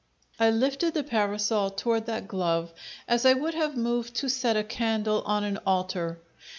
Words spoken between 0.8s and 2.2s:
the parasol toward